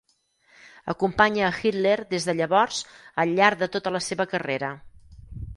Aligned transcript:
Acompanya 0.93 1.43
a 1.49 1.51
Hitler 1.57 1.99
des 2.15 2.27
de 2.29 2.35
llavors 2.39 2.81
al 3.25 3.37
llarg 3.41 3.63
de 3.65 3.71
tota 3.77 3.97
la 3.97 4.05
seva 4.09 4.29
carrera. 4.33 4.77